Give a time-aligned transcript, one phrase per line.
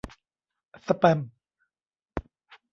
[0.85, 1.19] สแปม?